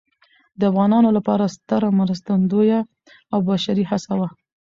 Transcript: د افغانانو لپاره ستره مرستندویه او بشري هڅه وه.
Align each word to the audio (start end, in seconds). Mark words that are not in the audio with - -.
د 0.59 0.61
افغانانو 0.71 1.09
لپاره 1.17 1.53
ستره 1.55 1.87
مرستندویه 1.99 2.79
او 3.33 3.39
بشري 3.49 3.83
هڅه 3.91 4.13
وه. 4.19 4.29